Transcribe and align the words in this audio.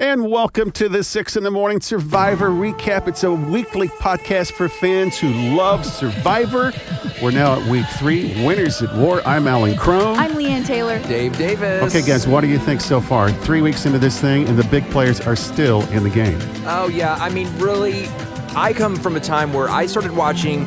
And 0.00 0.30
welcome 0.30 0.70
to 0.72 0.88
the 0.88 1.02
Six 1.02 1.36
in 1.36 1.42
the 1.42 1.50
Morning 1.50 1.80
Survivor 1.80 2.50
Recap. 2.50 3.08
It's 3.08 3.24
a 3.24 3.32
weekly 3.32 3.88
podcast 3.88 4.52
for 4.52 4.68
fans 4.68 5.18
who 5.18 5.28
love 5.56 5.84
Survivor. 5.84 6.72
We're 7.20 7.32
now 7.32 7.58
at 7.58 7.68
week 7.68 7.84
three. 7.98 8.46
Winners 8.46 8.80
at 8.80 8.96
War. 8.96 9.20
I'm 9.26 9.48
Alan 9.48 9.76
Crone. 9.76 10.16
I'm 10.16 10.34
Leanne 10.34 10.64
Taylor. 10.64 11.00
Dave 11.08 11.36
Davis. 11.36 11.82
Okay, 11.92 12.06
guys, 12.06 12.28
what 12.28 12.42
do 12.42 12.46
you 12.46 12.60
think 12.60 12.80
so 12.80 13.00
far? 13.00 13.32
Three 13.32 13.60
weeks 13.60 13.86
into 13.86 13.98
this 13.98 14.20
thing, 14.20 14.46
and 14.46 14.56
the 14.56 14.62
big 14.68 14.88
players 14.92 15.20
are 15.20 15.34
still 15.34 15.82
in 15.88 16.04
the 16.04 16.10
game. 16.10 16.38
Oh, 16.66 16.86
yeah. 16.86 17.16
I 17.16 17.28
mean, 17.30 17.48
really, 17.58 18.06
I 18.54 18.74
come 18.74 18.94
from 18.94 19.16
a 19.16 19.20
time 19.20 19.52
where 19.52 19.68
I 19.68 19.86
started 19.86 20.12
watching 20.12 20.64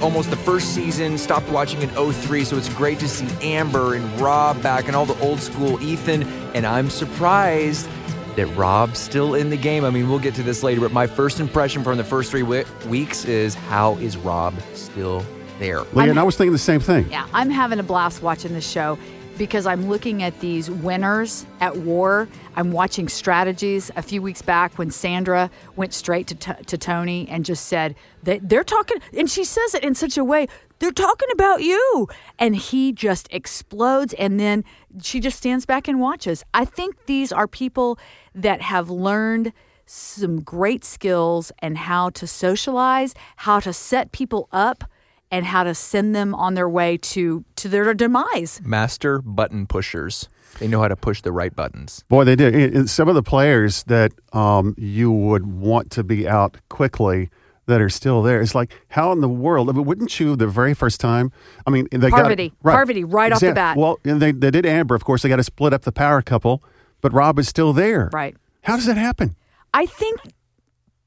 almost 0.00 0.30
the 0.30 0.36
first 0.36 0.72
season, 0.76 1.18
stopped 1.18 1.48
watching 1.48 1.82
in 1.82 1.88
03, 1.88 2.44
so 2.44 2.56
it's 2.56 2.72
great 2.74 3.00
to 3.00 3.08
see 3.08 3.26
Amber 3.44 3.96
and 3.96 4.20
Rob 4.20 4.62
back 4.62 4.86
and 4.86 4.94
all 4.94 5.06
the 5.06 5.18
old 5.18 5.40
school 5.40 5.82
Ethan, 5.82 6.22
and 6.54 6.64
I'm 6.64 6.88
surprised 6.88 7.88
that 8.36 8.46
Rob's 8.56 8.98
still 8.98 9.34
in 9.34 9.50
the 9.50 9.56
game. 9.56 9.84
I 9.84 9.90
mean, 9.90 10.08
we'll 10.08 10.18
get 10.18 10.34
to 10.36 10.42
this 10.42 10.62
later, 10.62 10.80
but 10.80 10.92
my 10.92 11.06
first 11.06 11.40
impression 11.40 11.84
from 11.84 11.96
the 11.96 12.04
first 12.04 12.30
three 12.30 12.42
we- 12.42 12.64
weeks 12.88 13.24
is 13.24 13.54
how 13.54 13.94
is 13.96 14.16
Rob 14.16 14.54
still 14.74 15.24
there? 15.58 15.80
Leanne, 15.80 16.08
I'm- 16.08 16.18
I 16.18 16.22
was 16.22 16.36
thinking 16.36 16.52
the 16.52 16.58
same 16.58 16.80
thing. 16.80 17.06
Yeah, 17.10 17.26
I'm 17.32 17.50
having 17.50 17.78
a 17.78 17.82
blast 17.84 18.22
watching 18.22 18.52
this 18.52 18.68
show 18.68 18.98
because 19.38 19.66
I'm 19.66 19.88
looking 19.88 20.22
at 20.22 20.38
these 20.40 20.70
winners 20.70 21.44
at 21.60 21.76
war. 21.76 22.28
I'm 22.56 22.70
watching 22.70 23.08
strategies. 23.08 23.90
A 23.96 24.02
few 24.02 24.22
weeks 24.22 24.42
back, 24.42 24.78
when 24.78 24.90
Sandra 24.90 25.50
went 25.74 25.92
straight 25.92 26.28
to, 26.28 26.34
t- 26.36 26.64
to 26.66 26.78
Tony 26.78 27.26
and 27.28 27.44
just 27.44 27.66
said 27.66 27.96
that 28.22 28.48
they're 28.48 28.62
talking, 28.64 28.98
and 29.16 29.28
she 29.28 29.44
says 29.44 29.74
it 29.74 29.82
in 29.82 29.94
such 29.96 30.16
a 30.16 30.24
way, 30.24 30.46
they're 30.78 30.90
talking 30.92 31.28
about 31.32 31.62
you. 31.62 32.08
And 32.38 32.56
he 32.56 32.92
just 32.92 33.28
explodes. 33.30 34.12
And 34.14 34.38
then 34.38 34.64
she 35.02 35.20
just 35.20 35.38
stands 35.38 35.66
back 35.66 35.88
and 35.88 36.00
watches. 36.00 36.44
I 36.52 36.64
think 36.64 37.06
these 37.06 37.32
are 37.32 37.46
people 37.48 37.98
that 38.34 38.60
have 38.60 38.90
learned 38.90 39.52
some 39.86 40.40
great 40.40 40.84
skills 40.84 41.52
and 41.58 41.76
how 41.76 42.10
to 42.10 42.26
socialize, 42.26 43.14
how 43.36 43.60
to 43.60 43.72
set 43.72 44.12
people 44.12 44.48
up 44.52 44.84
and 45.30 45.44
how 45.46 45.64
to 45.64 45.74
send 45.74 46.14
them 46.14 46.34
on 46.34 46.54
their 46.54 46.68
way 46.68 46.96
to 46.96 47.44
to 47.56 47.68
their 47.68 47.92
demise. 47.94 48.60
Master 48.64 49.20
button 49.20 49.66
pushers. 49.66 50.28
They 50.60 50.68
know 50.68 50.80
how 50.80 50.88
to 50.88 50.96
push 50.96 51.20
the 51.22 51.32
right 51.32 51.54
buttons. 51.54 52.04
Boy, 52.08 52.24
they 52.24 52.36
do. 52.36 52.46
It- 52.46 52.76
it- 52.76 52.88
Some 52.88 53.08
of 53.08 53.14
the 53.16 53.22
players 53.22 53.82
that 53.84 54.12
um, 54.32 54.74
you 54.78 55.10
would 55.10 55.46
want 55.46 55.90
to 55.92 56.04
be 56.04 56.28
out 56.28 56.56
quickly 56.68 57.28
that 57.66 57.80
are 57.80 57.88
still 57.88 58.22
there. 58.22 58.40
It's 58.40 58.54
like, 58.54 58.72
how 58.88 59.12
in 59.12 59.20
the 59.20 59.28
world? 59.28 59.68
I 59.70 59.72
mean, 59.72 59.84
wouldn't 59.84 60.20
you 60.20 60.36
the 60.36 60.46
very 60.46 60.74
first 60.74 61.00
time? 61.00 61.32
I 61.66 61.70
mean, 61.70 61.88
they 61.90 62.10
Parvati. 62.10 62.50
got 62.62 62.72
Parvati, 62.72 63.04
right 63.04 63.32
off 63.32 63.40
the 63.40 63.52
bat. 63.52 63.76
Well, 63.76 63.98
and 64.04 64.20
they, 64.20 64.32
they 64.32 64.50
did 64.50 64.66
Amber, 64.66 64.94
of 64.94 65.04
course. 65.04 65.22
They 65.22 65.28
got 65.28 65.36
to 65.36 65.44
split 65.44 65.72
up 65.72 65.82
the 65.82 65.92
power 65.92 66.22
couple, 66.22 66.62
but 67.00 67.12
Rob 67.12 67.38
is 67.38 67.48
still 67.48 67.72
there. 67.72 68.10
Right. 68.12 68.36
How 68.62 68.76
does 68.76 68.86
that 68.86 68.96
happen? 68.96 69.36
I 69.72 69.86
think 69.86 70.20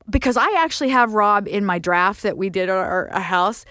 because 0.09 0.37
I 0.37 0.53
actually 0.57 0.89
have 0.89 1.13
Rob 1.13 1.47
in 1.47 1.65
my 1.65 1.79
draft 1.79 2.23
that 2.23 2.37
we 2.37 2.49
did 2.49 2.69
at 2.69 2.77
our, 2.77 3.09
our 3.09 3.21
house. 3.21 3.65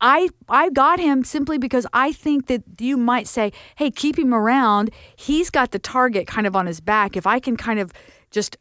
I 0.00 0.30
I 0.48 0.70
got 0.70 0.98
him 0.98 1.24
simply 1.24 1.58
because 1.58 1.86
I 1.92 2.12
think 2.12 2.46
that 2.46 2.62
you 2.78 2.96
might 2.96 3.28
say, 3.28 3.52
"Hey, 3.76 3.90
keep 3.90 4.18
him 4.18 4.32
around. 4.32 4.90
He's 5.14 5.50
got 5.50 5.72
the 5.72 5.78
target 5.78 6.26
kind 6.26 6.46
of 6.46 6.56
on 6.56 6.66
his 6.66 6.80
back. 6.80 7.16
If 7.16 7.26
I 7.26 7.38
can 7.38 7.56
kind 7.56 7.78
of 7.78 7.92
just 8.30 8.56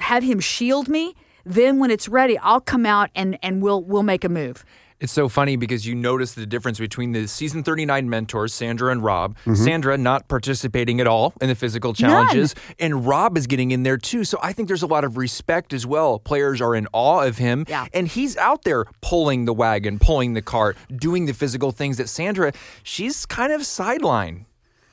have 0.00 0.24
him 0.24 0.40
shield 0.40 0.88
me, 0.88 1.14
then 1.44 1.78
when 1.78 1.90
it's 1.90 2.08
ready, 2.08 2.38
I'll 2.38 2.60
come 2.60 2.86
out 2.86 3.10
and 3.14 3.38
and 3.42 3.62
we'll 3.62 3.82
we'll 3.82 4.02
make 4.02 4.24
a 4.24 4.28
move." 4.28 4.64
It's 5.00 5.12
so 5.12 5.28
funny 5.28 5.56
because 5.56 5.84
you 5.84 5.96
notice 5.96 6.34
the 6.34 6.46
difference 6.46 6.78
between 6.78 7.10
the 7.10 7.26
season 7.26 7.64
39 7.64 8.08
mentors, 8.08 8.54
Sandra 8.54 8.92
and 8.92 9.02
Rob. 9.02 9.34
Mm-hmm. 9.38 9.54
Sandra 9.56 9.98
not 9.98 10.28
participating 10.28 11.00
at 11.00 11.08
all 11.08 11.34
in 11.40 11.48
the 11.48 11.56
physical 11.56 11.92
challenges, 11.92 12.54
and 12.78 13.04
Rob 13.04 13.36
is 13.36 13.48
getting 13.48 13.72
in 13.72 13.82
there 13.82 13.96
too. 13.96 14.22
So 14.22 14.38
I 14.40 14.52
think 14.52 14.68
there's 14.68 14.84
a 14.84 14.86
lot 14.86 15.02
of 15.02 15.16
respect 15.16 15.72
as 15.72 15.84
well. 15.84 16.20
Players 16.20 16.60
are 16.60 16.76
in 16.76 16.86
awe 16.92 17.22
of 17.26 17.38
him, 17.38 17.64
Yeah. 17.68 17.86
and 17.92 18.06
he's 18.06 18.36
out 18.36 18.62
there 18.62 18.84
pulling 19.00 19.44
the 19.44 19.52
wagon, 19.52 19.98
pulling 19.98 20.34
the 20.34 20.42
cart, 20.42 20.76
doing 20.94 21.26
the 21.26 21.34
physical 21.34 21.72
things 21.72 21.96
that 21.96 22.08
Sandra, 22.08 22.52
she's 22.84 23.26
kind 23.26 23.52
of 23.52 23.66
sideline. 23.66 24.46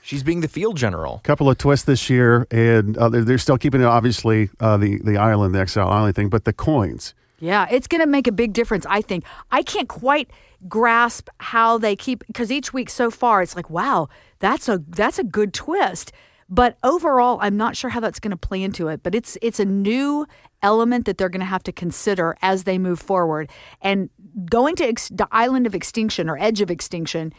She's 0.10 0.24
being 0.24 0.42
the 0.42 0.48
field 0.48 0.76
general. 0.76 1.22
couple 1.24 1.52
of 1.52 1.60
twists 1.60 1.86
this 1.86 2.10
year, 2.10 2.48
and 2.50 2.98
uh, 2.98 3.10
they're, 3.10 3.24
they're 3.24 3.38
still 3.38 3.60
keeping 3.60 3.82
it, 3.82 3.86
obviously, 3.86 4.50
uh, 4.60 4.76
the, 4.76 5.00
the 5.04 5.18
island, 5.18 5.54
the 5.54 5.60
Exile 5.60 5.88
Island 5.88 6.16
thing, 6.16 6.30
but 6.30 6.46
the 6.46 6.52
coins. 6.52 7.14
Yeah, 7.38 7.68
it's 7.70 7.86
going 7.86 8.02
to 8.02 8.08
make 8.08 8.26
a 8.26 8.32
big 8.32 8.52
difference, 8.54 8.88
I 8.90 9.04
think. 9.04 9.24
I 9.52 9.62
can't 9.62 9.88
quite 9.88 10.32
grasp 10.68 11.30
how 11.40 11.78
they 11.78 11.96
keep 11.96 12.26
because 12.26 12.52
each 12.52 12.74
week 12.74 12.90
so 12.90 13.12
far 13.12 13.44
it's 13.44 13.56
like, 13.56 13.70
wow, 13.70 14.10
that's 14.40 14.68
a 14.68 14.84
that's 14.90 15.20
a 15.20 15.24
good 15.24 15.54
twist. 15.54 16.12
But 16.50 16.80
overall, 16.84 17.38
I'm 17.40 17.56
not 17.56 17.78
sure 17.78 17.92
how 17.92 18.00
that's 18.00 18.20
going 18.20 18.32
to 18.32 18.38
play 18.38 18.64
into 18.64 18.88
it, 18.88 19.04
but 19.04 19.14
it's 19.14 19.38
it's 19.44 19.60
a 19.60 19.66
new 19.66 20.26
element 20.64 21.06
that 21.06 21.20
they're 21.20 21.30
going 21.30 21.40
to 21.40 21.46
have 21.46 21.64
to 21.64 21.72
consider 21.72 22.36
as 22.42 22.64
they 22.64 22.80
move 22.80 23.00
forward. 23.00 23.48
And 23.80 24.10
going 24.50 24.76
to 24.78 24.88
ex- 24.88 25.10
the 25.10 25.28
island 25.32 25.68
of 25.68 25.76
extinction 25.76 26.32
or 26.32 26.38
edge 26.40 26.62
of 26.62 26.72
extinction 26.72 27.32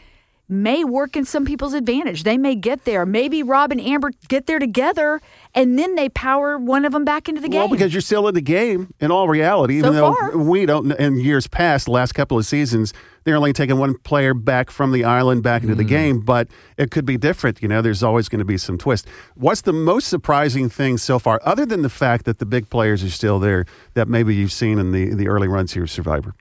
may 0.51 0.83
work 0.83 1.15
in 1.15 1.23
some 1.23 1.45
people's 1.45 1.73
advantage. 1.73 2.23
They 2.23 2.37
may 2.37 2.55
get 2.55 2.83
there. 2.83 3.05
Maybe 3.05 3.41
Rob 3.41 3.71
and 3.71 3.79
Amber 3.79 4.11
get 4.27 4.47
there 4.47 4.59
together 4.59 5.21
and 5.55 5.79
then 5.79 5.95
they 5.95 6.09
power 6.09 6.57
one 6.57 6.85
of 6.85 6.91
them 6.91 7.05
back 7.05 7.27
into 7.27 7.41
the 7.41 7.49
game. 7.49 7.59
Well, 7.59 7.69
because 7.69 7.93
you're 7.93 8.01
still 8.01 8.27
in 8.27 8.35
the 8.35 8.41
game 8.41 8.93
in 8.99 9.11
all 9.11 9.27
reality, 9.27 9.77
even 9.77 9.93
So 9.93 9.93
though 9.93 10.13
far. 10.13 10.37
we 10.37 10.65
don't, 10.65 10.91
in 10.93 11.19
years 11.19 11.47
past, 11.47 11.85
the 11.85 11.91
last 11.91 12.13
couple 12.13 12.37
of 12.37 12.45
seasons, 12.45 12.93
they're 13.23 13.35
only 13.35 13.53
taking 13.53 13.77
one 13.77 13.97
player 13.97 14.33
back 14.33 14.71
from 14.71 14.91
the 14.91 15.03
island 15.03 15.43
back 15.43 15.63
into 15.63 15.75
the 15.75 15.83
mm-hmm. 15.83 15.89
game, 15.89 16.19
but 16.21 16.47
it 16.77 16.91
could 16.91 17.05
be 17.05 17.17
different. 17.17 17.61
You 17.61 17.67
know, 17.67 17.81
there's 17.81 18.03
always 18.03 18.29
going 18.29 18.39
to 18.39 18.45
be 18.45 18.57
some 18.57 18.77
twist. 18.77 19.07
What's 19.35 19.61
the 19.61 19.73
most 19.73 20.07
surprising 20.07 20.69
thing 20.69 20.97
so 20.97 21.19
far, 21.19 21.39
other 21.43 21.65
than 21.65 21.81
the 21.81 21.89
fact 21.89 22.25
that 22.25 22.39
the 22.39 22.45
big 22.45 22.69
players 22.69 23.03
are 23.03 23.09
still 23.09 23.39
there, 23.39 23.65
that 23.93 24.07
maybe 24.07 24.35
you've 24.35 24.51
seen 24.51 24.79
in 24.79 24.91
the, 24.91 25.13
the 25.13 25.27
early 25.27 25.47
runs 25.47 25.73
here 25.73 25.83
of 25.83 25.91
Survivor? 25.91 26.33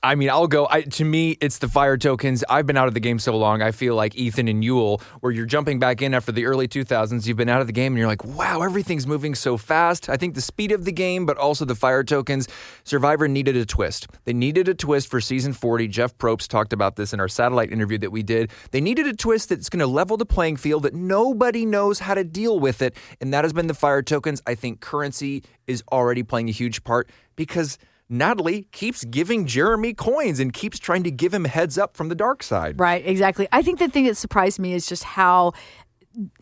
I 0.00 0.14
mean, 0.14 0.30
I'll 0.30 0.46
go. 0.46 0.68
I, 0.70 0.82
to 0.82 1.04
me, 1.04 1.36
it's 1.40 1.58
the 1.58 1.66
fire 1.66 1.96
tokens. 1.96 2.44
I've 2.48 2.66
been 2.66 2.76
out 2.76 2.86
of 2.86 2.94
the 2.94 3.00
game 3.00 3.18
so 3.18 3.36
long. 3.36 3.62
I 3.62 3.72
feel 3.72 3.96
like 3.96 4.14
Ethan 4.14 4.46
and 4.46 4.62
Yul, 4.62 5.02
where 5.20 5.32
you're 5.32 5.44
jumping 5.44 5.80
back 5.80 6.00
in 6.02 6.14
after 6.14 6.30
the 6.30 6.46
early 6.46 6.68
2000s. 6.68 7.26
You've 7.26 7.36
been 7.36 7.48
out 7.48 7.60
of 7.60 7.66
the 7.66 7.72
game, 7.72 7.94
and 7.94 7.98
you're 7.98 8.06
like, 8.06 8.24
wow, 8.24 8.62
everything's 8.62 9.08
moving 9.08 9.34
so 9.34 9.56
fast. 9.56 10.08
I 10.08 10.16
think 10.16 10.36
the 10.36 10.40
speed 10.40 10.70
of 10.70 10.84
the 10.84 10.92
game, 10.92 11.26
but 11.26 11.36
also 11.36 11.64
the 11.64 11.74
fire 11.74 12.04
tokens. 12.04 12.46
Survivor 12.84 13.26
needed 13.26 13.56
a 13.56 13.66
twist. 13.66 14.06
They 14.24 14.32
needed 14.32 14.68
a 14.68 14.74
twist 14.74 15.10
for 15.10 15.20
season 15.20 15.52
40. 15.52 15.88
Jeff 15.88 16.16
Probst 16.16 16.46
talked 16.46 16.72
about 16.72 16.94
this 16.94 17.12
in 17.12 17.18
our 17.18 17.28
satellite 17.28 17.72
interview 17.72 17.98
that 17.98 18.12
we 18.12 18.22
did. 18.22 18.52
They 18.70 18.80
needed 18.80 19.08
a 19.08 19.16
twist 19.16 19.48
that's 19.48 19.68
going 19.68 19.80
to 19.80 19.88
level 19.88 20.16
the 20.16 20.26
playing 20.26 20.58
field, 20.58 20.84
that 20.84 20.94
nobody 20.94 21.66
knows 21.66 21.98
how 21.98 22.14
to 22.14 22.22
deal 22.22 22.60
with 22.60 22.82
it, 22.82 22.96
and 23.20 23.34
that 23.34 23.44
has 23.44 23.52
been 23.52 23.66
the 23.66 23.74
fire 23.74 24.02
tokens. 24.02 24.42
I 24.46 24.54
think 24.54 24.80
currency 24.80 25.42
is 25.66 25.82
already 25.90 26.22
playing 26.22 26.48
a 26.48 26.52
huge 26.52 26.84
part 26.84 27.10
because. 27.34 27.78
Natalie 28.10 28.62
keeps 28.72 29.04
giving 29.04 29.46
Jeremy 29.46 29.92
coins 29.92 30.40
and 30.40 30.52
keeps 30.52 30.78
trying 30.78 31.02
to 31.02 31.10
give 31.10 31.34
him 31.34 31.44
heads 31.44 31.76
up 31.76 31.96
from 31.96 32.08
the 32.08 32.14
dark 32.14 32.42
side. 32.42 32.80
Right, 32.80 33.06
exactly. 33.06 33.48
I 33.52 33.62
think 33.62 33.78
the 33.78 33.88
thing 33.88 34.06
that 34.06 34.16
surprised 34.16 34.58
me 34.58 34.72
is 34.72 34.86
just 34.86 35.04
how 35.04 35.52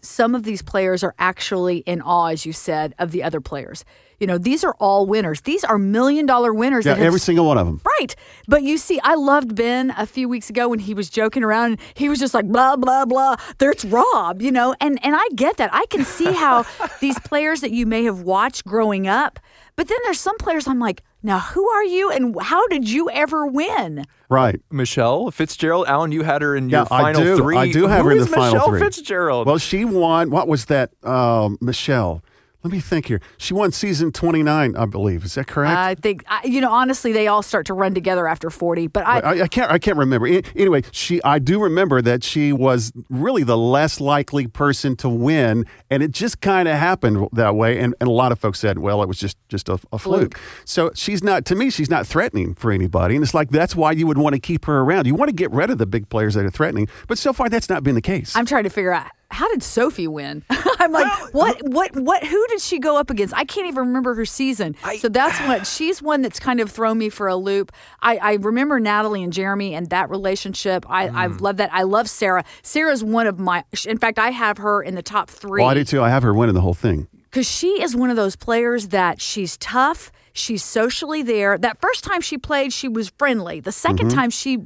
some 0.01 0.35
of 0.35 0.45
these 0.45 0.63
players 0.63 1.03
are 1.03 1.15
actually 1.19 1.79
in 1.79 2.01
awe, 2.01 2.29
as 2.29 2.47
you 2.47 2.53
said, 2.53 2.95
of 2.99 3.11
the 3.11 3.23
other 3.23 3.41
players. 3.41 3.85
You 4.19 4.27
know, 4.27 4.39
these 4.39 4.65
are 4.65 4.75
all 4.81 5.07
winners. 5.07 5.43
These 5.43 5.63
are 5.65 5.79
million 5.79 6.25
dollar 6.27 6.53
winners. 6.55 6.87
Yeah, 6.87 6.93
that 6.95 6.99
have 6.99 7.07
every 7.09 7.21
single 7.21 7.47
one 7.47 7.59
of 7.59 7.67
them. 7.67 7.81
Right. 7.99 8.15
But 8.49 8.63
you 8.63 8.79
see, 8.79 8.99
I 9.03 9.15
loved 9.15 9.55
Ben 9.55 9.93
a 9.97 10.07
few 10.07 10.29
weeks 10.29 10.49
ago 10.51 10.69
when 10.69 10.79
he 10.79 10.95
was 10.95 11.11
joking 11.11 11.43
around 11.45 11.73
and 11.73 11.81
he 11.95 12.09
was 12.09 12.19
just 12.19 12.33
like, 12.35 12.47
blah, 12.47 12.77
blah, 12.77 13.05
blah. 13.05 13.37
There's 13.59 13.85
Rob, 13.85 14.41
you 14.41 14.51
know, 14.53 14.75
and, 14.81 14.99
and 15.05 15.15
I 15.17 15.27
get 15.35 15.57
that. 15.59 15.71
I 15.73 15.87
can 15.87 16.05
see 16.05 16.33
how 16.33 16.65
these 17.01 17.19
players 17.21 17.61
that 17.61 17.73
you 17.73 17.85
may 17.87 18.05
have 18.05 18.23
watched 18.23 18.65
growing 18.65 19.07
up, 19.07 19.39
but 19.77 19.89
then 19.89 19.99
there's 20.05 20.21
some 20.21 20.37
players 20.39 20.67
I'm 20.67 20.79
like, 20.81 21.03
now 21.23 21.39
who 21.41 21.69
are 21.69 21.85
you 21.85 22.11
and 22.11 22.41
how 22.41 22.67
did 22.69 22.89
you 22.89 23.11
ever 23.11 23.47
win? 23.47 24.05
Right. 24.29 24.61
Michelle 24.71 25.31
Fitzgerald, 25.31 25.87
Alan, 25.89 26.13
you 26.13 26.23
had 26.23 26.41
her 26.43 26.55
in 26.57 26.69
Yeah, 26.71 26.79
your 26.81 26.87
final 26.87 27.21
I 27.21 27.25
do. 27.25 27.37
three. 27.37 27.57
I 27.57 27.71
do 27.73 27.87
have 27.87 28.03
Who 28.03 28.07
her 28.07 28.13
in 28.13 28.19
is 28.19 28.27
the 28.29 28.33
final 28.37 28.55
Michelle 28.55 28.69
three. 28.69 28.81
Fitzgerald. 28.81 29.47
Well, 29.47 29.59
she 29.59 29.85
won. 29.85 30.31
What 30.31 30.47
was 30.49 30.67
that, 30.67 30.91
um, 31.05 31.59
Michelle? 31.61 32.23
Let 32.67 32.73
me 32.73 32.81
think 32.81 33.07
here. 33.07 33.21
She 33.39 33.55
won 33.55 33.71
season 33.71 34.11
29, 34.11 34.75
I 34.75 34.87
believe. 34.87 35.25
Is 35.25 35.37
that 35.37 35.47
correct? 35.47 35.79
I 35.79 35.95
think, 35.95 36.25
I, 36.27 36.41
you 36.45 36.61
know, 36.61 36.73
honestly, 36.73 37.13
they 37.13 37.29
all 37.29 37.41
start 37.41 37.67
to 37.67 37.75
run 37.75 37.95
together 37.95 38.27
after 38.27 38.51
40, 38.51 38.89
but 38.89 39.07
I, 39.07 39.21
I, 39.21 39.43
I 39.43 39.47
can't. 39.47 39.71
I 39.71 39.79
can't 39.79 39.97
remember. 39.97 40.27
Anyway, 40.27 40.83
she. 40.91 41.23
I 41.23 41.39
do 41.39 41.63
remember 41.63 42.03
that 42.03 42.25
she 42.25 42.53
was 42.53 42.93
really 43.09 43.45
the 43.45 43.57
less 43.57 44.01
likely 44.01 44.49
person 44.49 44.97
to 44.97 45.09
win, 45.09 45.65
and 45.91 46.03
it 46.03 46.11
just 46.11 46.41
kind 46.41 46.67
of 46.67 46.75
happened 46.75 47.29
that 47.35 47.55
way. 47.55 47.79
And, 47.79 47.95
and 48.01 48.09
a 48.09 48.13
lot 48.13 48.33
of 48.33 48.41
folks 48.41 48.59
said, 48.59 48.81
"Well, 48.81 49.01
it 49.01 49.07
was 49.07 49.21
just 49.21 49.37
just 49.49 49.69
a, 49.69 49.75
a 49.93 49.99
fluke. 50.01 50.35
Fluke. 50.35 50.41
So 50.65 50.91
she's 50.97 51.23
not. 51.23 51.45
To 51.45 51.55
me, 51.55 51.71
she's 51.71 51.89
not 51.89 52.05
threatening 52.05 52.57
for 52.57 52.73
anybody. 52.73 53.15
And 53.15 53.23
it's 53.23 53.33
like 53.33 53.51
that's 53.51 53.77
why 53.77 53.93
you 53.93 54.09
would 54.09 54.19
want 54.19 54.35
to 54.35 54.41
keep 54.41 54.65
her 54.65 54.81
around. 54.81 55.07
You 55.07 55.15
want 55.15 55.29
to 55.29 55.37
get 55.37 55.53
rid 55.53 55.71
of 55.71 55.79
the 55.79 55.87
big 55.87 56.09
players 56.09 56.35
that 56.35 56.45
are 56.45 56.51
threatening. 56.51 56.89
But 57.07 57.19
so 57.19 57.33
far, 57.33 57.49
that's 57.49 57.69
not 57.69 57.85
been 57.85 57.95
the 57.95 58.03
case. 58.03 58.35
I'm 58.35 58.45
trying 58.45 58.65
to 58.65 58.71
figure 58.71 58.93
out 58.93 59.07
how 59.31 59.49
did 59.51 59.63
Sophie 59.63 60.07
win? 60.09 60.45
I'm 60.79 60.93
like, 60.93 61.35
what, 61.35 61.61
what, 61.63 61.95
what? 61.97 62.25
Who 62.25 62.47
did 62.49 62.61
she 62.61 62.79
go 62.79 62.97
up 62.97 63.11
against? 63.11 63.35
I 63.35 63.45
can't 63.45 63.67
even 63.67 63.87
remember 63.89 64.15
her 64.15 64.25
season. 64.25 64.77
I- 64.85 64.99
so 64.99 65.09
that's 65.09 65.39
what 65.41 65.67
she's 65.67 66.01
one 66.03 66.23
that's 66.23 66.39
kind 66.39 66.61
of 66.61 66.71
thrown 66.71 66.99
me 66.99 67.09
for 67.09 67.27
a 67.29 67.37
loop. 67.37 67.73
I, 68.01 68.17
I 68.19 68.33
remember 68.35 68.79
Natalie 68.81 69.23
and 69.23 69.33
Jeremy 69.33 69.75
and 69.75 69.89
that 69.91 70.11
relationship. 70.11 70.85
I, 70.89 71.09
I 71.09 71.29
Mm. 71.29 71.41
love 71.41 71.57
that. 71.59 71.71
I 71.73 71.83
love 71.83 72.09
Sarah. 72.09 72.45
Sarah's 72.63 73.03
one 73.03 73.27
of 73.27 73.39
my. 73.39 73.65
In 73.87 73.99
fact, 73.99 74.19
I 74.19 74.31
have 74.31 74.59
her 74.59 74.83
in 74.83 74.95
the 74.95 75.03
top 75.03 75.29
three. 75.31 75.61
well, 75.63 75.71
I 75.71 75.75
do 75.75 75.85
too. 75.85 76.03
I 76.03 76.09
have 76.11 76.23
her 76.23 76.33
winning 76.35 76.55
the 76.55 76.61
whole 76.61 76.75
thing. 76.75 77.09
because 77.25 77.49
she 77.51 77.83
is 77.83 77.97
one 77.97 78.11
of 78.11 78.17
those 78.17 78.37
players 78.37 78.89
that 78.89 79.21
she's 79.21 79.57
tough. 79.59 80.13
She's 80.33 80.63
socially 80.63 81.23
there. 81.23 81.57
That 81.57 81.81
first 81.81 82.05
time 82.05 82.21
she 82.21 82.37
played, 82.37 82.73
she 82.73 82.89
was 82.89 83.11
friendly. 83.19 83.61
The 83.61 83.71
2nd 83.71 83.97
Mm-hmm. 83.97 84.09
time 84.11 84.31
she 84.31 84.59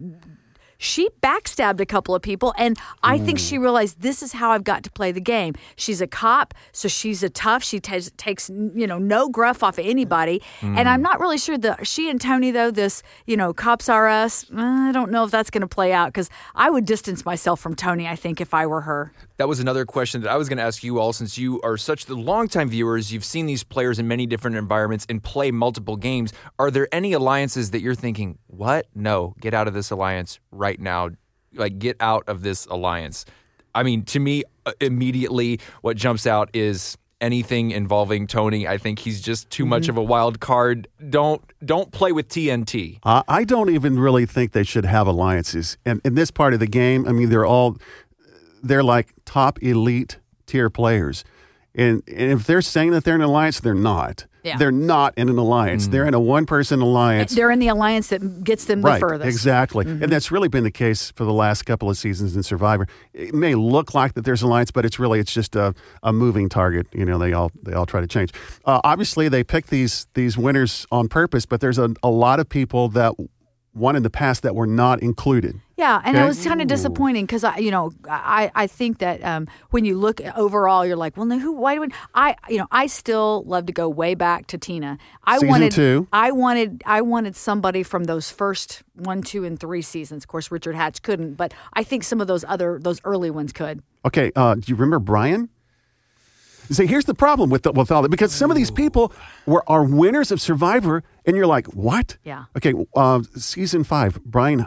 she 0.80 1.08
backstabbed 1.22 1.78
a 1.78 1.86
couple 1.86 2.14
of 2.14 2.22
people 2.22 2.54
and 2.56 2.78
i 3.02 3.18
think 3.18 3.38
she 3.38 3.58
realized 3.58 4.00
this 4.00 4.22
is 4.22 4.32
how 4.32 4.50
i've 4.50 4.64
got 4.64 4.82
to 4.82 4.90
play 4.90 5.12
the 5.12 5.20
game 5.20 5.54
she's 5.76 6.00
a 6.00 6.06
cop 6.06 6.54
so 6.72 6.88
she's 6.88 7.22
a 7.22 7.28
tough 7.28 7.62
she 7.62 7.78
tas 7.78 8.10
takes 8.16 8.48
you 8.48 8.86
know 8.86 8.98
no 8.98 9.28
gruff 9.28 9.62
off 9.62 9.78
of 9.78 9.84
anybody 9.86 10.42
and 10.62 10.88
i'm 10.88 11.02
not 11.02 11.20
really 11.20 11.36
sure 11.38 11.58
that 11.58 11.86
she 11.86 12.08
and 12.08 12.20
tony 12.20 12.50
though 12.50 12.70
this 12.70 13.02
you 13.26 13.36
know 13.36 13.52
cops 13.52 13.88
are 13.88 14.08
us 14.08 14.50
uh, 14.56 14.88
i 14.88 14.90
don't 14.92 15.10
know 15.10 15.22
if 15.22 15.30
that's 15.30 15.50
going 15.50 15.60
to 15.60 15.68
play 15.68 15.92
out 15.92 16.08
because 16.08 16.30
i 16.54 16.70
would 16.70 16.86
distance 16.86 17.24
myself 17.26 17.60
from 17.60 17.74
tony 17.74 18.08
i 18.08 18.16
think 18.16 18.40
if 18.40 18.54
i 18.54 18.66
were 18.66 18.80
her 18.80 19.12
That 19.36 19.48
was 19.48 19.60
another 19.60 19.86
question 19.86 20.20
that 20.20 20.30
I 20.30 20.36
was 20.36 20.50
going 20.50 20.58
to 20.58 20.62
ask 20.62 20.84
you 20.84 20.98
all 20.98 21.14
since 21.14 21.38
you 21.38 21.60
are 21.62 21.78
such 21.78 22.04
the 22.04 22.14
longtime 22.14 22.68
viewers. 22.68 23.10
You've 23.10 23.24
seen 23.24 23.46
these 23.46 23.64
players 23.64 23.98
in 23.98 24.06
many 24.06 24.26
different 24.26 24.56
environments 24.58 25.06
and 25.08 25.22
play 25.22 25.50
multiple 25.50 25.96
games. 25.96 26.32
Are 26.58 26.70
there 26.70 26.88
any 26.92 27.14
alliances 27.14 27.70
that 27.70 27.80
you're 27.80 27.94
thinking, 27.94 28.38
what? 28.50 28.86
No, 28.94 29.34
get 29.40 29.54
out 29.54 29.68
of 29.68 29.74
this 29.74 29.90
alliance 29.90 30.38
right 30.50 30.80
now. 30.80 31.10
Like, 31.54 31.78
get 31.78 31.96
out 32.00 32.24
of 32.28 32.42
this 32.42 32.66
alliance. 32.66 33.24
I 33.74 33.82
mean, 33.82 34.04
to 34.06 34.20
me, 34.20 34.44
uh, 34.66 34.72
immediately 34.80 35.60
what 35.82 35.96
jumps 35.96 36.26
out 36.26 36.50
is 36.52 36.96
anything 37.20 37.70
involving 37.70 38.26
Tony. 38.26 38.66
I 38.66 38.78
think 38.78 39.00
he's 39.00 39.20
just 39.20 39.50
too 39.50 39.66
much 39.66 39.88
of 39.88 39.96
a 39.96 40.02
wild 40.02 40.40
card. 40.40 40.88
Don't 41.10 41.42
don't 41.64 41.92
play 41.92 42.12
with 42.12 42.28
TNT. 42.28 42.98
Uh, 43.02 43.22
I 43.28 43.44
don't 43.44 43.70
even 43.70 43.98
really 43.98 44.26
think 44.26 44.52
they 44.52 44.64
should 44.64 44.84
have 44.84 45.06
alliances. 45.06 45.76
And 45.84 46.00
in 46.04 46.14
this 46.14 46.30
part 46.30 46.54
of 46.54 46.60
the 46.60 46.66
game, 46.66 47.06
I 47.06 47.12
mean, 47.12 47.28
they're 47.28 47.46
all 47.46 47.76
they're 48.62 48.82
like 48.82 49.12
top 49.24 49.62
elite 49.62 50.18
tier 50.46 50.70
players. 50.70 51.24
And, 51.74 52.02
and 52.08 52.32
if 52.32 52.46
they're 52.46 52.62
saying 52.62 52.90
that 52.90 53.04
they're 53.04 53.14
an 53.14 53.20
alliance, 53.20 53.60
they're 53.60 53.74
not. 53.74 54.26
Yeah. 54.42 54.56
They're 54.56 54.72
not 54.72 55.14
in 55.16 55.28
an 55.28 55.38
alliance. 55.38 55.88
They're 55.88 56.06
in 56.06 56.14
a 56.14 56.20
one 56.20 56.46
person 56.46 56.80
alliance. 56.80 57.34
they're 57.34 57.50
in 57.50 57.58
the 57.58 57.68
alliance 57.68 58.08
that 58.08 58.42
gets 58.44 58.64
them 58.64 58.80
the 58.82 58.88
Right, 58.88 59.00
furthest 59.00 59.26
exactly. 59.28 59.86
And 59.86 60.10
that's 60.10 60.30
really 60.30 60.48
been 60.48 60.64
the 60.64 60.70
case 60.70 61.10
for 61.10 61.24
the 61.24 61.32
last 61.32 61.62
couple 61.62 61.90
of 61.90 61.96
seasons 61.96 62.34
in 62.36 62.42
Survivor. 62.42 62.86
It 63.12 63.34
may 63.34 63.54
look 63.54 63.94
like 63.94 64.14
that 64.14 64.24
there's 64.24 64.42
an 64.42 64.48
alliance, 64.48 64.70
but 64.70 64.84
it's 64.84 64.98
really 64.98 65.18
it's 65.20 65.32
just 65.32 65.56
a, 65.56 65.74
a 66.02 66.12
moving 66.12 66.48
target. 66.48 66.86
You 66.92 67.04
know, 67.04 67.18
they 67.18 67.32
all 67.32 67.50
they 67.62 67.72
all 67.72 67.86
try 67.86 68.00
to 68.00 68.06
change. 68.06 68.32
Uh, 68.64 68.80
obviously, 68.84 69.28
they 69.28 69.44
pick 69.44 69.66
these 69.66 70.06
these 70.14 70.38
winners 70.38 70.86
on 70.90 71.08
purpose, 71.08 71.46
but 71.46 71.60
there's 71.60 71.78
a, 71.78 71.94
a 72.02 72.10
lot 72.10 72.40
of 72.40 72.48
people 72.48 72.88
that 72.90 73.14
won 73.74 73.94
in 73.96 74.02
the 74.02 74.10
past 74.10 74.42
that 74.42 74.54
were 74.54 74.66
not 74.66 75.00
included. 75.02 75.60
Yeah, 75.80 76.02
and 76.04 76.14
it 76.14 76.26
was 76.26 76.44
kind 76.44 76.60
of 76.60 76.68
disappointing 76.68 77.24
because 77.24 77.42
I, 77.42 77.56
you 77.56 77.70
know, 77.70 77.90
I, 78.06 78.50
I 78.54 78.66
think 78.66 78.98
that 78.98 79.24
um, 79.24 79.48
when 79.70 79.86
you 79.86 79.96
look 79.96 80.20
overall, 80.36 80.84
you're 80.84 80.94
like, 80.94 81.16
well, 81.16 81.24
no, 81.24 81.38
who? 81.38 81.52
Why 81.52 81.74
do 81.74 81.88
I, 82.14 82.36
you 82.50 82.58
know, 82.58 82.66
I 82.70 82.86
still 82.86 83.44
love 83.44 83.64
to 83.64 83.72
go 83.72 83.88
way 83.88 84.14
back 84.14 84.46
to 84.48 84.58
Tina. 84.58 84.98
I 85.24 85.36
Season 85.36 85.48
wanted, 85.48 85.72
two. 85.72 86.06
I 86.12 86.32
wanted, 86.32 86.82
I 86.84 87.00
wanted 87.00 87.34
somebody 87.34 87.82
from 87.82 88.04
those 88.04 88.30
first 88.30 88.82
one, 88.92 89.22
two, 89.22 89.42
and 89.46 89.58
three 89.58 89.80
seasons. 89.80 90.24
Of 90.24 90.28
course, 90.28 90.50
Richard 90.50 90.74
Hatch 90.74 91.00
couldn't, 91.00 91.36
but 91.36 91.54
I 91.72 91.82
think 91.82 92.04
some 92.04 92.20
of 92.20 92.26
those 92.26 92.44
other, 92.46 92.78
those 92.78 93.00
early 93.04 93.30
ones 93.30 93.50
could. 93.50 93.82
Okay, 94.04 94.32
uh, 94.36 94.56
do 94.56 94.64
you 94.66 94.74
remember 94.74 94.98
Brian? 94.98 95.48
See, 96.70 96.86
here's 96.86 97.06
the 97.06 97.14
problem 97.14 97.48
with 97.48 97.62
the, 97.62 97.72
with 97.72 97.90
all 97.90 98.02
that 98.02 98.10
because 98.10 98.32
some 98.32 98.50
of 98.50 98.56
these 98.56 98.70
people 98.70 99.14
were 99.46 99.64
are 99.66 99.82
winners 99.82 100.30
of 100.30 100.42
Survivor, 100.42 101.02
and 101.24 101.36
you're 101.36 101.46
like, 101.46 101.66
what? 101.68 102.18
Yeah. 102.22 102.44
Okay, 102.54 102.74
uh, 102.94 103.22
season 103.34 103.82
five, 103.82 104.22
Brian 104.24 104.60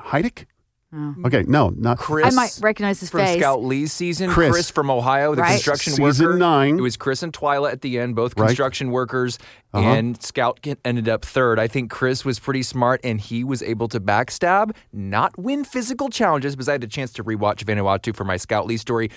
Heidik. 0.94 1.26
Okay, 1.26 1.44
no, 1.48 1.70
not 1.78 1.98
Chris, 1.98 2.26
I 2.26 2.30
might 2.30 2.58
recognize 2.62 3.00
his 3.00 3.10
from 3.10 3.22
face. 3.22 3.40
Scout 3.40 3.64
Lee's 3.64 3.92
season. 3.92 4.30
Chris. 4.30 4.70
from 4.70 4.90
Ohio, 4.92 5.34
the 5.36 5.42
Right. 5.42 5.52
construction 5.54 5.94
Season 5.94 6.26
worker. 6.28 6.38
nine. 6.38 6.78
It 6.78 6.82
was 6.82 6.98
Chris 6.98 7.24
and 7.24 7.34
Twila 7.34 7.72
at 7.72 7.82
the 7.82 8.00
end, 8.00 8.16
both 8.16 8.38
Right. 8.38 8.48
construction 8.48 8.92
workers, 8.92 9.40
Uh-huh. 9.74 9.88
and 9.90 10.22
Scout 10.22 10.60
ended 10.86 11.10
up 11.10 11.26
third. 11.26 11.60
I 11.60 11.68
think 11.68 11.90
Chris 11.90 12.24
was 12.24 12.40
pretty 12.40 12.64
smart, 12.64 13.02
and 13.04 13.20
he 13.20 13.44
was 13.44 13.62
able 13.64 13.88
to 13.90 14.00
backstab, 14.00 14.72
not 14.92 15.38
win 15.38 15.64
physical 15.64 16.10
challenges, 16.10 16.56
because 16.56 16.70
I 16.70 16.74
had 16.74 16.84
a 16.84 16.88
chance 16.88 17.12
to 17.14 17.24
rewatch 17.24 17.64
Vanuatu 17.66 18.16
for 18.16 18.24
my 18.24 18.38
Scout 18.38 18.68
Lee 18.68 18.78
story. 18.78 19.10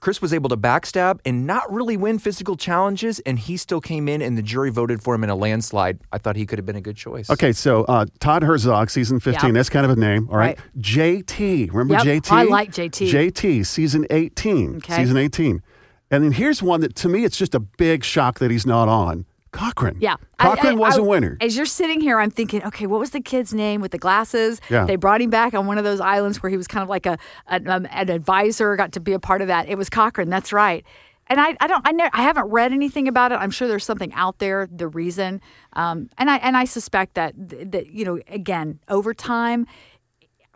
Chris 0.00 0.20
was 0.20 0.32
able 0.34 0.48
to 0.48 0.56
backstab 0.56 1.20
and 1.24 1.46
not 1.46 1.70
really 1.72 1.96
win 1.96 2.18
physical 2.18 2.56
challenges, 2.56 3.20
and 3.20 3.38
he 3.38 3.56
still 3.56 3.80
came 3.80 4.08
in, 4.08 4.20
and 4.20 4.36
the 4.36 4.42
jury 4.42 4.70
voted 4.70 5.02
for 5.02 5.14
him 5.14 5.22
in 5.24 5.30
a 5.30 5.36
landslide. 5.36 6.00
I 6.12 6.18
thought 6.18 6.34
he 6.36 6.46
could 6.46 6.58
have 6.58 6.66
been 6.66 6.76
a 6.76 6.80
good 6.80 6.96
choice. 6.96 7.30
Okay, 7.30 7.52
so 7.52 7.84
uh, 7.84 8.06
Todd 8.18 8.42
Herzog, 8.42 8.90
season 8.90 9.20
15, 9.20 9.48
Yeah. 9.48 9.52
that's 9.52 9.70
kind 9.70 9.84
of 9.84 9.90
a 9.92 9.96
name, 9.96 10.28
all 10.30 10.36
right? 10.36 10.58
Right. 10.58 10.82
JT, 10.82 11.68
remember 11.72 11.94
Yep, 11.94 12.22
JT? 12.24 12.32
I 12.32 12.42
like 12.44 12.72
JT. 12.72 13.10
JT, 13.10 13.64
season 13.66 14.06
18. 14.10 14.76
Okay. 14.76 14.96
Season 14.96 15.16
18. 15.16 15.62
And 16.10 16.24
then 16.24 16.32
here's 16.32 16.62
one 16.62 16.80
that 16.80 16.94
to 16.96 17.08
me, 17.08 17.24
it's 17.24 17.36
just 17.36 17.54
a 17.54 17.60
big 17.60 18.02
shock 18.02 18.38
that 18.40 18.50
he's 18.50 18.66
not 18.66 18.88
on 18.88 19.26
Cochran. 19.52 19.96
Yeah. 20.00 20.16
Cochran 20.38 20.66
I- 20.66 20.70
I- 20.70 20.74
was 20.74 20.96
I- 20.98 21.00
a 21.00 21.04
winner. 21.04 21.36
As 21.40 21.56
you're 21.56 21.66
sitting 21.66 22.00
here, 22.00 22.18
I'm 22.20 22.30
thinking, 22.30 22.62
okay, 22.64 22.86
what 22.86 23.00
was 23.00 23.10
the 23.10 23.20
kid's 23.20 23.52
name 23.54 23.80
with 23.80 23.92
the 23.92 23.98
glasses? 23.98 24.60
Yeah. 24.70 24.84
They 24.84 24.96
brought 24.96 25.20
him 25.22 25.30
back 25.30 25.54
on 25.54 25.66
one 25.66 25.78
of 25.78 25.84
those 25.84 26.00
islands 26.00 26.42
where 26.42 26.50
he 26.50 26.56
was 26.56 26.66
kind 26.68 26.82
of 26.82 26.88
like 26.88 27.06
a 27.06 27.18
an, 27.48 27.68
um, 27.68 27.86
an 27.90 28.10
advisor, 28.10 28.74
got 28.76 28.92
to 28.92 29.00
be 29.00 29.12
a 29.12 29.18
part 29.18 29.40
of 29.42 29.48
that. 29.48 29.68
It 29.68 29.76
was 29.78 29.88
Cochran. 29.90 30.28
That's 30.30 30.52
right. 30.52 30.84
And 31.30 31.38
I, 31.40 31.54
I 31.60 31.66
don't, 31.66 31.86
I, 31.86 31.92
ne- 31.92 32.08
I 32.14 32.22
haven't 32.22 32.46
read 32.48 32.72
anything 32.72 33.06
about 33.06 33.32
it. 33.32 33.36
I'm 33.36 33.50
sure 33.50 33.68
there's 33.68 33.84
something 33.84 34.12
out 34.14 34.38
there, 34.38 34.66
the 34.70 34.88
reason, 34.88 35.42
um, 35.74 36.08
and 36.16 36.30
I, 36.30 36.38
and 36.38 36.56
I 36.56 36.64
suspect 36.64 37.14
that 37.14 37.34
that 37.36 37.92
you 37.92 38.06
know, 38.06 38.18
again, 38.28 38.78
over 38.88 39.12
time, 39.12 39.66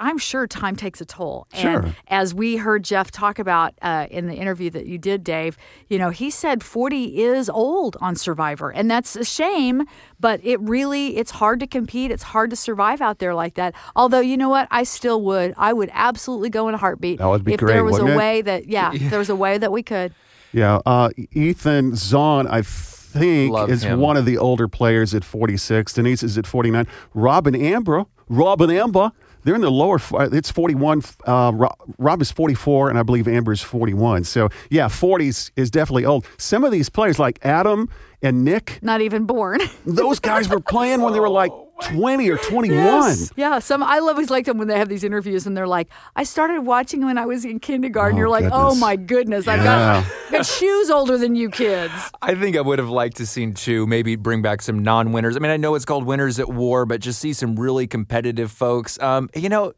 I'm 0.02 0.18
sure 0.18 0.48
time 0.48 0.74
takes 0.74 1.00
a 1.00 1.04
toll. 1.04 1.46
Sure. 1.54 1.82
And 1.82 1.94
as 2.08 2.34
we 2.34 2.56
heard 2.56 2.82
Jeff 2.82 3.12
talk 3.12 3.38
about 3.38 3.74
uh, 3.82 4.08
in 4.10 4.26
the 4.26 4.34
interview 4.34 4.68
that 4.70 4.86
you 4.86 4.98
did, 4.98 5.22
Dave, 5.22 5.56
you 5.88 5.96
know, 5.96 6.10
he 6.10 6.28
said 6.28 6.64
40 6.64 7.22
is 7.22 7.48
old 7.48 7.96
on 8.00 8.16
Survivor, 8.16 8.70
and 8.70 8.90
that's 8.90 9.14
a 9.14 9.24
shame. 9.24 9.84
But 10.18 10.40
it 10.42 10.60
really, 10.60 11.16
it's 11.16 11.30
hard 11.30 11.60
to 11.60 11.68
compete. 11.68 12.10
It's 12.10 12.24
hard 12.24 12.50
to 12.50 12.56
survive 12.56 13.00
out 13.00 13.20
there 13.20 13.32
like 13.32 13.54
that. 13.54 13.74
Although, 13.94 14.20
you 14.20 14.36
know 14.36 14.48
what, 14.48 14.66
I 14.72 14.82
still 14.82 15.22
would. 15.22 15.54
I 15.56 15.72
would 15.72 15.90
absolutely 15.92 16.50
go 16.50 16.68
in 16.68 16.74
a 16.74 16.78
heartbeat. 16.78 17.18
That 17.18 17.28
would 17.28 17.44
be 17.44 17.54
if 17.54 17.60
great, 17.60 17.74
there 17.74 17.84
was 17.84 17.98
a 17.98 18.06
it? 18.06 18.16
way 18.16 18.42
that, 18.42 18.66
yeah, 18.66 18.92
if 18.94 19.08
there 19.08 19.20
was 19.20 19.30
a 19.30 19.36
way 19.36 19.56
that 19.56 19.70
we 19.70 19.84
could. 19.84 20.12
Yeah, 20.52 20.80
uh, 20.84 21.10
Ethan 21.30 21.94
Zohn, 21.94 22.48
I 22.48 22.62
think, 22.62 23.52
Love 23.52 23.70
is 23.70 23.84
him. 23.84 24.00
one 24.00 24.16
of 24.16 24.24
the 24.24 24.36
older 24.38 24.66
players 24.66 25.14
at 25.14 25.24
46. 25.24 25.92
Denise 25.92 26.22
is 26.22 26.36
at 26.36 26.46
49. 26.46 26.86
Robin 27.14 27.54
Amber, 27.54 28.04
Robin 28.28 28.70
Amber, 28.70 29.12
they're 29.44 29.54
in 29.54 29.60
the 29.60 29.70
lower. 29.70 30.00
uh, 30.14 30.28
It's 30.32 30.50
41. 30.50 31.02
Uh, 31.26 31.52
Ro- 31.54 31.74
Rob 31.98 32.22
is 32.22 32.30
44, 32.32 32.90
and 32.90 32.98
I 32.98 33.02
believe 33.02 33.26
Amber 33.28 33.52
is 33.52 33.60
41. 33.62 34.24
So 34.24 34.48
yeah, 34.70 34.86
40s 34.86 35.50
is 35.56 35.70
definitely 35.70 36.04
old. 36.04 36.26
Some 36.38 36.64
of 36.64 36.72
these 36.72 36.88
players, 36.88 37.18
like 37.18 37.38
Adam 37.42 37.88
and 38.22 38.44
Nick, 38.44 38.78
Not 38.82 39.00
even 39.00 39.24
born. 39.26 39.60
those 39.84 40.20
guys 40.20 40.48
were 40.48 40.60
playing 40.60 41.00
when 41.02 41.12
they 41.12 41.20
were 41.20 41.28
like 41.28 41.50
20 41.80 42.30
or 42.30 42.36
21. 42.38 43.16
Yeah, 43.36 43.58
some 43.58 43.82
I 43.82 43.98
always 43.98 44.30
like 44.30 44.46
them 44.46 44.58
when 44.58 44.68
they 44.68 44.78
have 44.78 44.88
these 44.88 45.02
interviews 45.02 45.46
and 45.46 45.56
they're 45.56 45.66
like, 45.66 45.88
I 46.14 46.22
started 46.24 46.60
watching 46.62 47.04
when 47.04 47.18
I 47.18 47.26
was 47.26 47.44
in 47.44 47.58
kindergarten. 47.60 48.16
Oh, 48.16 48.20
You're 48.20 48.28
like, 48.28 48.44
oh 48.52 48.74
my 48.74 48.94
goodness, 48.96 49.48
I've 49.48 49.64
Yeah. 49.64 50.04
got 50.30 50.32
got 50.32 50.46
shoes 50.46 50.90
older 50.90 51.18
than 51.18 51.34
you 51.34 51.50
kids. 51.50 51.92
I 52.22 52.34
think 52.34 52.56
I 52.56 52.60
would 52.60 52.78
have 52.78 52.88
liked 52.90 53.16
to 53.16 53.26
seen 53.26 53.54
too, 53.54 53.86
maybe 53.86 54.16
bring 54.16 54.42
back 54.42 54.62
some 54.62 54.82
non-winners. 54.82 55.36
I 55.36 55.40
mean, 55.40 55.50
I 55.50 55.56
know 55.56 55.74
it's 55.74 55.84
called 55.84 56.04
Winners 56.04 56.38
at 56.38 56.48
War, 56.48 56.86
but 56.86 57.00
just 57.00 57.18
see 57.18 57.32
some 57.32 57.56
really 57.58 57.86
competitive 57.86 58.52
folks. 58.52 59.00
Um, 59.00 59.28
you 59.34 59.48
know, 59.48 59.72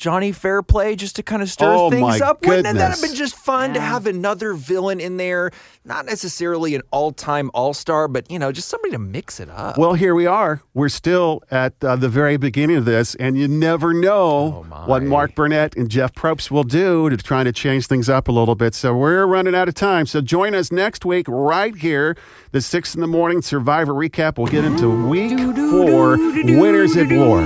Johnny 0.00 0.32
Fairplay 0.32 0.96
just 0.96 1.16
to 1.16 1.22
kind 1.22 1.42
of 1.42 1.50
stir 1.50 1.74
Oh, 1.74 1.90
things 1.90 2.00
my 2.20 2.26
up. 2.26 2.44
Wouldn't 2.46 2.64
that 2.64 2.76
have 2.90 3.02
been 3.02 3.14
just 3.14 3.36
fun 3.36 3.74
to 3.74 3.80
have 3.80 4.06
another 4.06 4.54
villain 4.54 4.98
in 4.98 5.18
there? 5.18 5.50
Not 5.84 6.06
necessarily 6.06 6.74
an 6.74 6.80
all-time 6.90 7.50
all-star, 7.52 8.08
but 8.08 8.30
you 8.30 8.38
know, 8.38 8.50
just 8.50 8.68
somebody 8.68 8.92
to 8.92 8.98
mix 8.98 9.40
it 9.40 9.50
up. 9.50 9.76
Well, 9.76 9.92
here 9.92 10.14
we 10.14 10.24
are. 10.24 10.62
We're 10.72 10.88
still 10.88 11.42
at 11.50 11.74
uh, 11.84 11.96
the 11.96 12.08
very 12.08 12.38
beginning 12.38 12.76
of 12.78 12.86
this, 12.86 13.14
and 13.16 13.36
you 13.36 13.46
never 13.46 13.92
know 13.92 14.64
Oh, 14.72 14.84
what 14.86 15.02
Mark 15.02 15.34
Burnett 15.34 15.76
and 15.76 15.90
Jeff 15.90 16.14
Probst 16.14 16.50
will 16.50 16.64
do 16.64 17.10
to 17.10 17.18
try 17.18 17.44
to 17.44 17.52
change 17.52 17.86
things 17.86 18.08
up 18.08 18.26
a 18.26 18.32
little 18.32 18.54
bit. 18.54 18.74
So 18.74 18.96
we're 18.96 19.26
running 19.26 19.54
out 19.54 19.68
of 19.68 19.74
time. 19.74 20.06
So 20.06 20.22
join 20.22 20.54
us 20.54 20.72
next 20.72 21.04
week 21.04 21.26
right 21.28 21.76
here, 21.76 22.16
the 22.52 22.62
six 22.62 22.94
in 22.94 23.02
the 23.02 23.06
morning 23.06 23.42
Survivor 23.42 23.92
recap. 23.92 24.38
We'll 24.38 24.46
get 24.46 24.64
into 24.64 24.88
week 25.08 25.38
four, 25.70 26.16
winners 26.16 26.96
at 26.96 27.12
war. 27.12 27.40